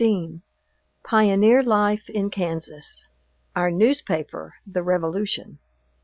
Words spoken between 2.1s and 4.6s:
KANSAS OUR NEWSPAPER,